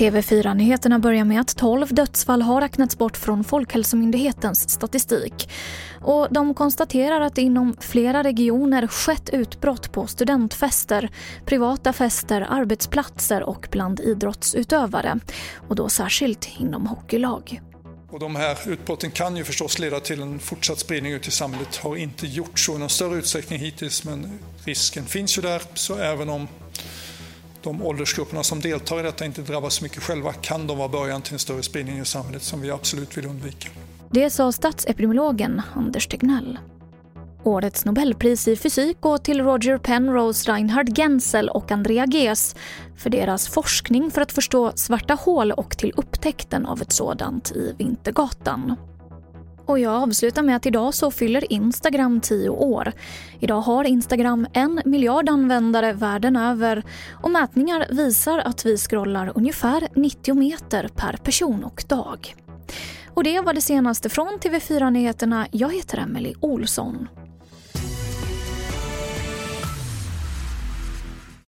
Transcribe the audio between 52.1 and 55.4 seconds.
10 år. Idag har Instagram en miljard